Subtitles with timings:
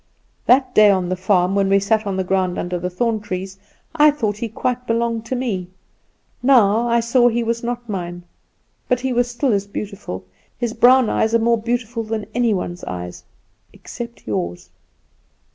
[0.47, 3.59] That day on the farm, when we sat on the ground under the thorn trees,
[3.93, 5.67] I thought he quite belonged to me;
[6.41, 8.23] now, I saw he was not mine.
[8.89, 10.25] But he was still as beautiful.
[10.57, 13.25] His brown eyes are more beautiful than any one's eyes,
[13.73, 14.71] except yours.